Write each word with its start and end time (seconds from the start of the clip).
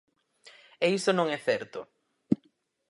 E 0.85 0.87
iso 0.97 1.11
non 1.15 1.27
é 1.37 1.39
certo. 1.47 1.79